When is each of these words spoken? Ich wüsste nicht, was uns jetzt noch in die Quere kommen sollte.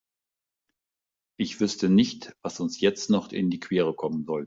Ich 1.37 1.59
wüsste 1.59 1.87
nicht, 1.87 2.35
was 2.41 2.59
uns 2.59 2.79
jetzt 2.79 3.11
noch 3.11 3.31
in 3.31 3.51
die 3.51 3.59
Quere 3.59 3.93
kommen 3.93 4.25
sollte. 4.25 4.39